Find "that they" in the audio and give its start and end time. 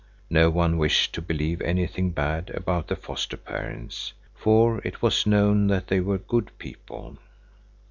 5.67-5.99